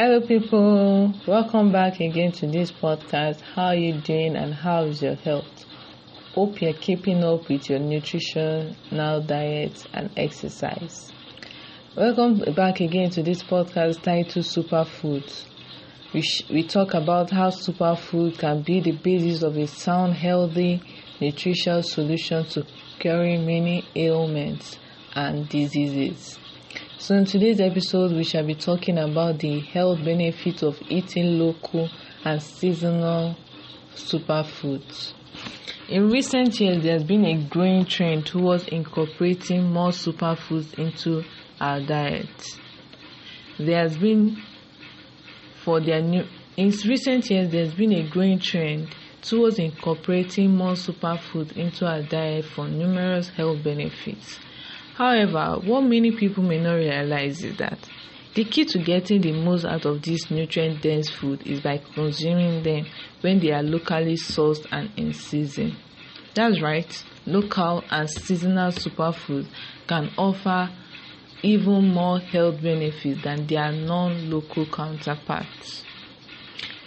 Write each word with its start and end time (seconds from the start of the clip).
Hello, 0.00 0.20
people. 0.20 1.12
Welcome 1.26 1.72
back 1.72 1.98
again 1.98 2.30
to 2.30 2.46
this 2.46 2.70
podcast. 2.70 3.40
How 3.40 3.70
are 3.70 3.74
you 3.74 3.94
doing 3.94 4.36
and 4.36 4.54
how 4.54 4.84
is 4.84 5.02
your 5.02 5.16
health? 5.16 5.64
Hope 6.36 6.62
you're 6.62 6.72
keeping 6.72 7.24
up 7.24 7.48
with 7.48 7.68
your 7.68 7.80
nutritional 7.80 9.20
diet 9.22 9.84
and 9.92 10.08
exercise. 10.16 11.10
Welcome 11.96 12.54
back 12.54 12.78
again 12.78 13.10
to 13.10 13.24
this 13.24 13.42
podcast 13.42 14.02
titled 14.02 14.44
Superfoods. 14.44 15.46
We, 16.14 16.22
sh- 16.22 16.48
we 16.48 16.62
talk 16.62 16.94
about 16.94 17.30
how 17.30 17.48
superfood 17.48 18.38
can 18.38 18.62
be 18.62 18.78
the 18.80 18.92
basis 18.92 19.42
of 19.42 19.56
a 19.56 19.66
sound, 19.66 20.14
healthy, 20.14 20.80
nutritious 21.20 21.90
solution 21.90 22.44
to 22.50 22.64
curing 23.00 23.44
many 23.44 23.84
ailments 23.96 24.78
and 25.16 25.48
diseases. 25.48 26.38
So, 27.00 27.14
in 27.14 27.26
today's 27.26 27.60
episode, 27.60 28.10
we 28.10 28.24
shall 28.24 28.44
be 28.44 28.56
talking 28.56 28.98
about 28.98 29.38
the 29.38 29.60
health 29.60 30.04
benefits 30.04 30.64
of 30.64 30.82
eating 30.88 31.38
local 31.38 31.88
and 32.24 32.42
seasonal 32.42 33.36
superfoods. 33.94 35.12
In 35.88 36.08
recent 36.08 36.58
years, 36.58 36.82
there 36.82 36.94
has 36.94 37.04
been 37.04 37.24
a 37.24 37.40
growing 37.48 37.84
trend 37.84 38.26
towards 38.26 38.66
incorporating 38.66 39.70
more 39.70 39.90
superfoods 39.90 40.74
into 40.74 41.22
our 41.60 41.80
diet. 41.80 42.26
There 43.60 43.80
has 43.80 43.96
been, 43.96 44.36
for 45.62 45.80
their 45.80 46.02
new, 46.02 46.24
in 46.56 46.70
recent 46.84 47.30
years, 47.30 47.52
there 47.52 47.64
has 47.64 47.74
been 47.74 47.92
a 47.92 48.08
growing 48.08 48.40
trend 48.40 48.88
towards 49.22 49.60
incorporating 49.60 50.56
more 50.56 50.72
superfoods 50.72 51.56
into 51.56 51.86
our 51.86 52.02
diet 52.02 52.44
for 52.44 52.66
numerous 52.66 53.28
health 53.28 53.62
benefits. 53.62 54.40
However, 54.98 55.60
what 55.64 55.82
many 55.82 56.10
people 56.10 56.42
may 56.42 56.58
not 56.58 56.72
realize 56.74 57.44
is 57.44 57.56
that 57.58 57.78
the 58.34 58.42
key 58.42 58.64
to 58.64 58.80
getting 58.80 59.20
the 59.20 59.30
most 59.30 59.64
out 59.64 59.84
of 59.84 60.02
this 60.02 60.28
nutrient 60.28 60.82
dense 60.82 61.08
food 61.08 61.46
is 61.46 61.60
by 61.60 61.80
consuming 61.94 62.64
them 62.64 62.84
when 63.20 63.38
they 63.38 63.52
are 63.52 63.62
locally 63.62 64.16
sourced 64.16 64.66
and 64.72 64.90
in 64.96 65.12
season. 65.12 65.76
That's 66.34 66.60
right, 66.60 67.04
local 67.26 67.84
and 67.88 68.10
seasonal 68.10 68.72
superfoods 68.72 69.46
can 69.86 70.10
offer 70.18 70.68
even 71.44 71.94
more 71.94 72.18
health 72.18 72.60
benefits 72.60 73.22
than 73.22 73.46
their 73.46 73.70
non 73.70 74.28
local 74.28 74.66
counterparts. 74.66 75.84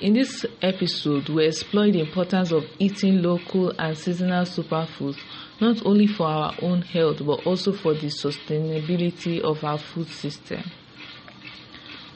In 0.00 0.14
this 0.14 0.44
episode, 0.60 1.28
we 1.28 1.46
explore 1.46 1.88
the 1.88 2.00
importance 2.00 2.50
of 2.50 2.64
eating 2.80 3.22
local 3.22 3.70
and 3.78 3.96
seasonal 3.96 4.44
superfoods 4.44 5.18
not 5.62 5.86
only 5.86 6.08
for 6.08 6.26
our 6.26 6.54
own 6.60 6.82
health 6.82 7.24
but 7.24 7.46
also 7.46 7.72
for 7.72 7.94
the 7.94 8.08
sustainability 8.08 9.40
of 9.40 9.62
our 9.62 9.78
food 9.78 10.08
system. 10.08 10.60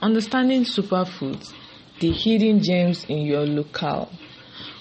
Understanding 0.03 0.65
superfoods, 0.65 1.55
the 2.01 2.11
hidden 2.11 2.61
gems 2.61 3.05
in 3.09 3.19
your 3.19 3.47
locale. 3.47 4.11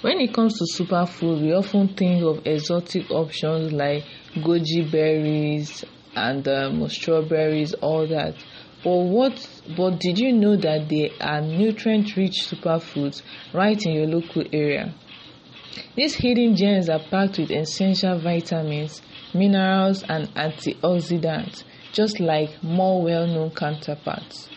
When 0.02 0.20
it 0.20 0.34
comes 0.34 0.58
to 0.58 0.84
superfood, 0.84 1.42
we 1.42 1.54
often 1.54 1.90
think 1.90 2.24
of 2.24 2.46
exotic 2.46 3.10
options 3.12 3.72
like 3.72 4.04
goji 4.36 4.92
berries 4.92 5.86
and 6.16 6.48
um, 6.48 6.90
strawberries, 6.90 7.76
all 7.76 8.08
that. 8.08 8.36
But 8.84 8.96
what? 8.96 9.48
But 9.78 10.00
did 10.00 10.18
you 10.18 10.34
know 10.34 10.56
that 10.58 10.90
there 10.90 11.10
are 11.22 11.42
nutrient-rich 11.42 12.48
superfoods 12.48 13.22
right 13.54 13.80
in 13.86 13.94
your 13.94 14.08
local 14.08 14.44
area? 14.52 14.94
These 15.96 16.16
hidden 16.16 16.56
gems 16.56 16.90
are 16.90 17.00
packed 17.00 17.38
with 17.38 17.52
essential 17.52 18.18
vitamins, 18.20 19.02
minerals, 19.34 20.04
and 20.04 20.28
antioxidants, 20.36 21.64
just 21.92 22.20
like 22.20 22.64
more 22.64 23.02
well 23.02 23.28
known 23.28 23.52
counterparts. 23.52 24.50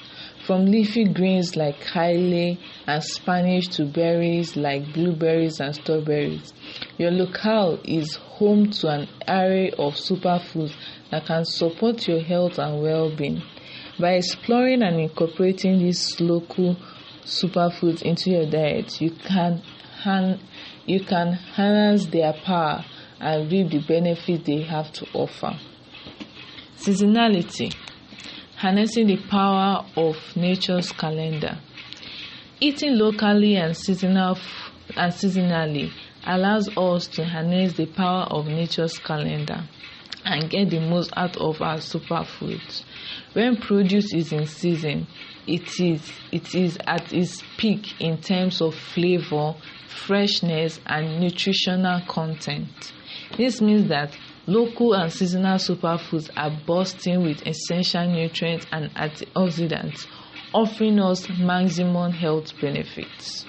From 0.47 0.67
leafy 0.67 1.05
greens 1.05 1.57
like 1.57 1.81
kale 1.81 2.57
and 2.87 3.03
spinach 3.05 3.69
to 3.77 3.85
berries 3.85 4.57
like 4.57 4.93
blueberries 4.95 5.61
and 5.61 5.75
strawberries, 5.75 6.53
your 6.97 7.11
locale 7.11 7.81
is 7.85 8.15
home 8.15 8.71
to 8.71 8.89
an 8.89 9.09
array 9.27 9.71
of 9.73 9.95
superfoods 9.95 10.75
that 11.11 11.27
can 11.27 11.45
support 11.45 12.07
your 12.07 12.21
health 12.21 12.59
and 12.59 12.81
well 12.81 13.11
being. 13.15 13.43
By 13.99 14.13
exploring 14.13 14.83
and 14.83 15.01
incorporating 15.01 15.81
these 15.81 16.21
local 16.21 16.77
superfoods 17.25 18.03
into 18.03 18.31
your 18.31 18.47
diet, 18.47 19.01
you 19.01 19.11
can 19.11 19.63
you 20.89 21.01
can 21.05 21.33
harness 21.35 22.07
their 22.07 22.33
power 22.33 22.85
and 23.21 23.51
reap 23.53 23.71
the 23.71 23.81
benefits 23.81 24.45
they 24.47 24.63
have 24.63 24.91
to 24.93 25.07
offer. 25.13 25.59
Seasonality 26.77 27.75
harnessing 28.57 29.07
the 29.07 29.17
power 29.29 29.85
of 29.97 30.17
nature's 30.35 30.91
calendar. 30.91 31.59
Eating 32.61 32.97
locally 32.97 33.57
and 33.57 33.77
seasonal 33.77 34.37
and 34.97 35.13
seasonally 35.13 35.93
allows 36.27 36.69
us 36.77 37.07
to 37.07 37.25
harness 37.25 37.75
the 37.75 37.87
power 37.87 38.25
of 38.31 38.47
nature's 38.47 38.99
calendar 38.99 39.63
and 40.29 40.51
get 40.51 40.69
the 40.69 40.79
most 40.79 41.11
out 41.17 41.37
of 41.39 41.61
our 41.63 41.79
superfoods. 41.79 42.85
When 43.33 43.57
produce 43.57 44.13
is 44.13 44.31
in 44.31 44.47
season, 44.47 45.07
it 45.47 45.81
is 45.81 46.13
it 46.31 46.55
is 46.55 46.79
at 46.87 47.13
its 47.13 47.43
peak 47.57 48.01
in 48.01 48.21
terms 48.21 48.61
of 48.61 48.75
flavor, 48.75 49.55
freshness, 49.89 50.81
and 50.87 51.19
nutritional 51.19 52.03
content. 52.07 52.93
This 53.39 53.63
means 53.63 53.89
that 53.89 54.17
local 54.47 54.93
and 54.93 55.11
seasonal 55.11 55.57
superfoods 55.57 56.31
are 56.37 56.51
bursting 56.67 57.23
with 57.23 57.47
essential 57.47 58.07
nutrients 58.07 58.67
and 58.71 58.95
antioxidants, 58.95 60.07
offering 60.53 61.01
us 61.01 61.27
maximum 61.39 62.13
health 62.13 62.53
benefits. 62.61 63.47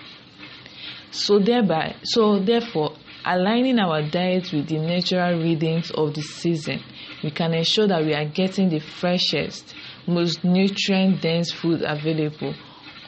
So 1.11 1.39
thereby, 1.39 1.95
so 2.03 2.39
therefore, 2.39 2.95
aligning 3.25 3.79
our 3.79 4.01
diet 4.01 4.51
with 4.51 4.67
the 4.67 4.79
natural 4.79 5.39
rhythms 5.39 5.91
of 5.91 6.13
the 6.13 6.21
season, 6.21 6.81
we 7.23 7.31
can 7.31 7.53
ensure 7.53 7.87
that 7.87 8.03
we 8.03 8.13
are 8.13 8.25
getting 8.25 8.69
the 8.69 8.79
freshest, 8.79 9.73
most 10.07 10.43
nutrient 10.43 11.21
dense 11.21 11.51
food 11.51 11.81
available 11.81 12.53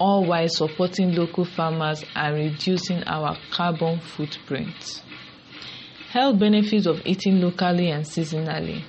all 0.02 0.26
while 0.26 0.48
supporting 0.50 1.14
local 1.14 1.46
farmers 1.46 2.04
and 2.16 2.36
reducing 2.36 3.04
our 3.04 3.38
carbon 3.52 4.00
footprint. 4.00 5.04
Health 6.10 6.40
benefits 6.40 6.88
of 6.88 7.02
eating 7.06 7.40
locally 7.40 7.92
and 7.92 8.04
seasonally. 8.04 8.84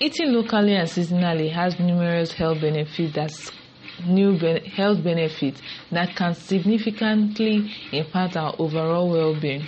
Eating 0.00 0.32
locally 0.32 0.74
and 0.74 0.88
seasonally 0.88 1.52
has 1.52 1.78
numerous 1.78 2.32
health 2.32 2.62
benefits 2.62 3.12
that 3.14 3.52
new 4.06 4.38
health 4.74 5.04
benefits 5.04 5.60
that 5.90 6.16
can 6.16 6.34
significantly 6.34 7.70
impact 7.92 8.34
our 8.36 8.54
overall 8.58 9.10
well-being. 9.10 9.66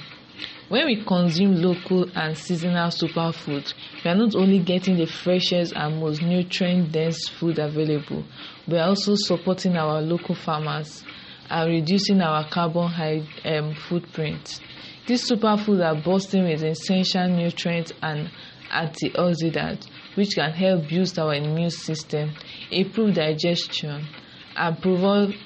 When 0.74 0.86
we 0.86 1.04
consume 1.04 1.62
local 1.62 2.10
and 2.16 2.36
seasonal 2.36 2.88
superfoods, 2.88 3.74
we 4.04 4.10
are 4.10 4.16
not 4.16 4.34
only 4.34 4.58
getting 4.58 4.96
the 4.96 5.06
freshest 5.06 5.72
and 5.72 6.00
most 6.00 6.20
nutrient 6.20 6.90
dense 6.90 7.28
food 7.28 7.60
available, 7.60 8.24
we 8.66 8.78
are 8.78 8.88
also 8.88 9.14
supporting 9.14 9.76
our 9.76 10.02
local 10.02 10.34
farmers 10.34 11.04
and 11.48 11.70
reducing 11.70 12.20
our 12.20 12.48
carbon 12.48 12.88
high, 12.88 13.22
um, 13.44 13.76
footprint. 13.88 14.60
These 15.06 15.30
superfoods 15.30 15.86
are 15.86 15.94
bursting 15.94 16.42
with 16.42 16.64
essential 16.64 17.28
nutrients 17.28 17.92
and 18.02 18.28
antioxidants, 18.72 19.86
which 20.16 20.34
can 20.34 20.50
help 20.50 20.88
boost 20.88 21.20
our 21.20 21.34
immune 21.34 21.70
system, 21.70 22.32
improve 22.72 23.14
digestion, 23.14 24.08
and, 24.56 24.76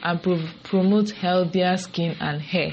and 0.03 0.23
promote 0.63 1.11
healthier 1.11 1.77
skin 1.77 2.17
and 2.19 2.41
hair. 2.41 2.73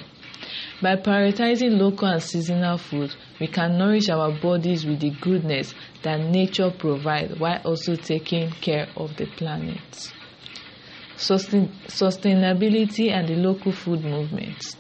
By 0.82 0.96
prioritizing 0.98 1.80
local 1.80 2.08
and 2.08 2.22
seasonal 2.22 2.78
food, 2.78 3.14
we 3.40 3.48
can 3.48 3.78
nourish 3.78 4.10
our 4.10 4.32
bodies 4.32 4.86
with 4.86 5.00
the 5.00 5.10
goodness 5.10 5.74
that 6.04 6.20
nature 6.20 6.70
provides 6.72 7.40
while 7.40 7.62
also 7.64 7.96
taking 7.96 8.52
care 8.52 8.88
of 8.96 9.16
the 9.18 9.26
planet. 9.26 10.12
Sustain- 11.18 11.72
sustainability 11.88 13.10
and 13.12 13.28
the 13.28 13.36
local 13.36 13.72
food 13.72 14.04
movement. 14.04 14.76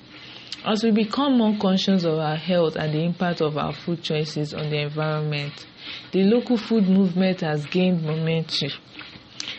As 0.66 0.84
we 0.84 0.92
become 0.92 1.38
more 1.38 1.56
conscious 1.60 2.04
of 2.04 2.18
our 2.20 2.36
health 2.36 2.76
and 2.76 2.94
the 2.94 3.04
impact 3.04 3.42
of 3.42 3.58
our 3.58 3.72
food 3.72 4.02
choices 4.02 4.54
on 4.54 4.70
the 4.70 4.82
environment, 4.82 5.66
the 6.12 6.24
local 6.24 6.58
food 6.58 6.90
movement 6.90 7.42
has 7.42 7.66
gained 7.68 8.04
momentum. 8.04 8.72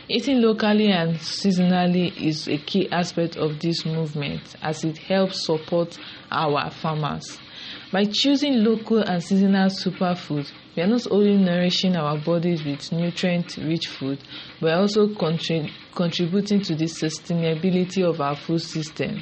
Eating 0.09 0.41
locally 0.41 0.93
and 0.93 1.17
seasonally 1.17 2.17
is 2.17 2.47
a 2.47 2.59
key 2.59 2.89
aspect 2.93 3.37
of 3.37 3.59
this 3.59 3.85
movement 3.85 4.55
as 4.63 4.85
it 4.85 4.99
helps 4.99 5.45
support 5.45 5.99
our 6.31 6.71
farmers. 6.71 7.41
By 7.91 8.05
choosing 8.05 8.63
local 8.63 9.01
and 9.01 9.21
seasonal 9.21 9.69
superfoods, 9.69 10.53
we 10.77 10.85
are 10.85 10.87
not 10.87 11.11
only 11.11 11.37
nourishing 11.37 11.97
our 11.97 12.17
bodies 12.19 12.65
with 12.65 12.93
nutrient 12.93 13.57
rich 13.57 13.89
food, 13.89 14.21
but 14.61 14.75
also 14.75 15.09
contrib- 15.09 15.73
contributing 15.97 16.61
to 16.63 16.77
the 16.77 16.85
sustainability 16.85 18.09
of 18.09 18.21
our 18.21 18.37
food 18.37 18.63
system. 18.63 19.21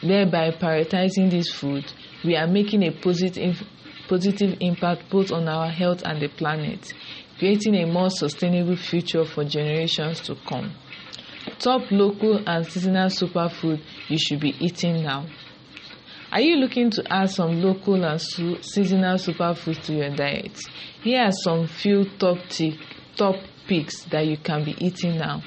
Thereby 0.00 0.52
prioritizing 0.52 1.28
this 1.28 1.50
food, 1.52 1.92
we 2.24 2.36
are 2.36 2.46
making 2.46 2.84
a 2.84 2.92
positive, 2.92 3.60
positive 4.06 4.58
impact 4.60 5.10
both 5.10 5.32
on 5.32 5.48
our 5.48 5.68
health 5.70 6.02
and 6.04 6.22
the 6.22 6.28
planet, 6.28 6.94
creating 7.40 7.74
a 7.76 7.86
more 7.86 8.10
sustainable 8.10 8.76
future 8.76 9.24
for 9.24 9.44
generations 9.44 10.20
to 10.20 10.36
come. 10.46 10.70
Top 11.58 11.90
local 11.90 12.36
and 12.46 12.66
seasonal 12.66 13.08
superfood 13.08 13.80
you 14.08 14.18
should 14.18 14.40
be 14.40 14.54
eating 14.60 15.02
now. 15.02 15.24
Are 16.30 16.42
you 16.42 16.56
looking 16.56 16.90
to 16.90 17.02
add 17.10 17.30
some 17.30 17.62
local 17.62 18.04
and 18.04 18.20
su- 18.20 18.58
seasonal 18.60 19.16
superfoods 19.16 19.82
to 19.86 19.94
your 19.94 20.14
diet? 20.14 20.52
Here 21.02 21.22
are 21.22 21.32
some 21.32 21.66
few 21.66 22.04
top, 22.18 22.36
t- 22.50 22.78
top 23.16 23.36
picks 23.66 24.04
that 24.10 24.26
you 24.26 24.36
can 24.36 24.62
be 24.62 24.76
eating 24.78 25.16
now. 25.16 25.42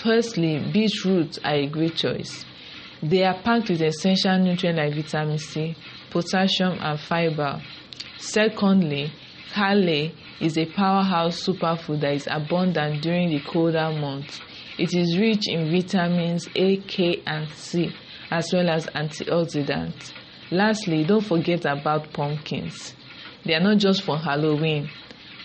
Firstly, 0.00 0.70
beetroot 0.72 1.44
are 1.44 1.54
a 1.54 1.66
great 1.66 1.96
choice. 1.96 2.44
They 3.02 3.24
are 3.24 3.42
packed 3.42 3.70
with 3.70 3.82
essential 3.82 4.38
nutrients 4.38 4.78
like 4.78 4.94
vitamin 4.94 5.38
C, 5.38 5.74
potassium, 6.10 6.78
and 6.80 7.00
fiber. 7.00 7.60
Secondly, 8.18 9.12
kale 9.52 10.12
is 10.40 10.56
a 10.56 10.66
powerhouse 10.66 11.44
superfood 11.46 12.00
that 12.00 12.14
is 12.14 12.28
abundant 12.30 13.02
during 13.02 13.30
the 13.30 13.40
colder 13.40 13.90
months. 13.90 14.40
It 14.78 14.94
is 14.94 15.18
rich 15.18 15.48
in 15.48 15.70
vitamins 15.70 16.48
A, 16.54 16.76
K, 16.76 17.22
and 17.26 17.48
C 17.50 17.92
as 18.30 18.52
well 18.52 18.68
as 18.70 18.86
antioxidants. 18.86 20.12
Lastly, 20.50 21.04
don't 21.04 21.24
forget 21.24 21.64
about 21.64 22.12
pumpkins. 22.12 22.94
They 23.44 23.54
are 23.54 23.60
not 23.60 23.78
just 23.78 24.02
for 24.02 24.18
Halloween. 24.18 24.88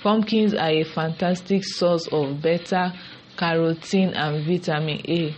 Pumpkins 0.01 0.53
are 0.53 0.69
a 0.69 0.83
fantastic 0.83 1.63
source 1.63 2.07
of 2.11 2.41
beta 2.41 2.93
carotene 3.37 4.13
and 4.15 4.45
vitamin 4.45 5.01
A. 5.09 5.35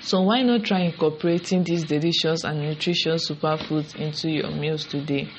So 0.00 0.22
why 0.22 0.42
not 0.42 0.64
try 0.64 0.80
incorporating 0.80 1.64
these 1.64 1.84
delicious 1.84 2.44
and 2.44 2.60
nutritious 2.60 3.30
superfoods 3.30 3.96
into 3.96 4.30
your 4.30 4.50
meals 4.50 4.84
today? 4.84 5.30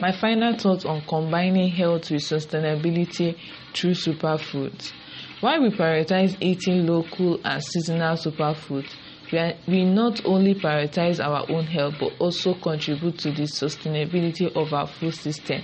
My 0.00 0.10
final 0.12 0.56
thoughts 0.58 0.84
on 0.84 1.02
combining 1.02 1.68
health 1.70 2.10
with 2.10 2.22
sustainability 2.22 3.36
through 3.72 3.92
superfoods. 3.92 4.92
While 5.40 5.62
we 5.62 5.70
prioritize 5.70 6.36
eating 6.40 6.86
local 6.86 7.38
and 7.44 7.62
seasonal 7.62 8.16
superfoods, 8.16 8.90
we, 9.30 9.38
are, 9.38 9.54
we 9.68 9.84
not 9.84 10.24
only 10.24 10.54
prioritize 10.54 11.24
our 11.24 11.48
own 11.48 11.66
health 11.66 11.94
but 12.00 12.12
also 12.18 12.54
contribute 12.54 13.18
to 13.20 13.30
the 13.30 13.42
sustainability 13.44 14.54
of 14.56 14.74
our 14.74 14.88
food 14.88 15.14
system. 15.14 15.62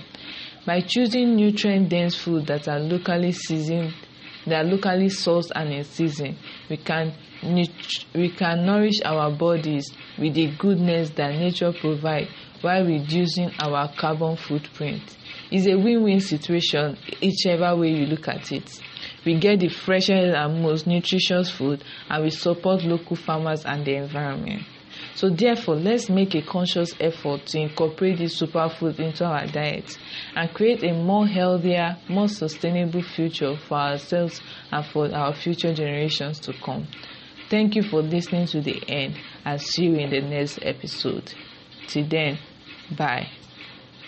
By 0.65 0.81
choosing 0.81 1.35
nutrient 1.35 1.89
dense 1.89 2.15
food 2.15 2.47
that 2.47 2.69
are 2.69 2.79
locally 2.79 3.33
seasoned, 3.33 3.93
that 4.47 4.65
are 4.65 4.69
locally 4.69 5.07
sourced 5.07 5.51
and 5.53 5.73
in 5.73 5.83
season, 5.83 6.37
we 6.69 6.77
can 6.77 7.13
we 8.15 8.29
can 8.29 8.65
nourish 8.65 9.01
our 9.03 9.29
bodies 9.31 9.91
with 10.17 10.33
the 10.33 10.47
goodness 10.57 11.09
that 11.11 11.31
nature 11.35 11.73
provides 11.73 12.29
while 12.63 12.85
reducing 12.85 13.51
our 13.59 13.93
carbon 13.95 14.37
footprint. 14.37 15.17
It's 15.51 15.67
a 15.67 15.75
win-win 15.75 16.21
situation 16.21 16.97
whichever 17.21 17.75
way 17.75 17.89
you 17.89 18.05
look 18.05 18.27
at 18.27 18.51
it. 18.51 18.81
We 19.25 19.37
get 19.37 19.59
the 19.59 19.67
freshest 19.67 20.35
and 20.35 20.61
most 20.61 20.87
nutritious 20.87 21.51
food 21.51 21.83
and 22.09 22.23
we 22.23 22.29
support 22.29 22.83
local 22.83 23.17
farmers 23.17 23.65
and 23.65 23.85
the 23.85 23.95
environment. 23.95 24.63
So 25.15 25.29
therefore, 25.29 25.75
let's 25.75 26.09
make 26.09 26.33
a 26.35 26.41
conscious 26.41 26.95
effort 26.99 27.45
to 27.47 27.59
incorporate 27.59 28.19
these 28.19 28.39
superfoods 28.39 28.99
into 28.99 29.25
our 29.25 29.45
diet 29.45 29.97
and 30.35 30.53
create 30.53 30.83
a 30.83 30.93
more 30.93 31.27
healthier, 31.27 31.97
more 32.07 32.27
sustainable 32.29 33.03
future 33.03 33.57
for 33.67 33.75
ourselves 33.77 34.41
and 34.71 34.85
for 34.85 35.13
our 35.13 35.33
future 35.33 35.73
generations 35.73 36.39
to 36.41 36.53
come. 36.63 36.87
Thank 37.49 37.75
you 37.75 37.83
for 37.83 38.01
listening 38.01 38.47
to 38.47 38.61
the 38.61 38.81
end 38.87 39.19
and 39.45 39.61
see 39.61 39.85
you 39.85 39.95
in 39.95 40.09
the 40.09 40.21
next 40.21 40.59
episode. 40.61 41.33
Till 41.87 42.07
then, 42.07 42.39
bye. 42.89 43.42